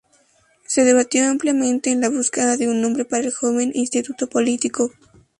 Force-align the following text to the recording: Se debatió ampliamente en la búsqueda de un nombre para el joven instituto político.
Se 0.65 0.83
debatió 0.83 1.29
ampliamente 1.29 1.91
en 1.91 2.01
la 2.01 2.09
búsqueda 2.09 2.57
de 2.57 2.67
un 2.67 2.81
nombre 2.81 3.05
para 3.05 3.23
el 3.25 3.31
joven 3.31 3.69
instituto 3.75 4.27
político. 4.27 4.89